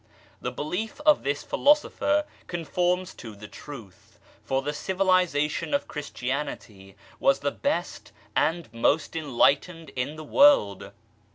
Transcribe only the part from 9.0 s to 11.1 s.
enlightened in the world.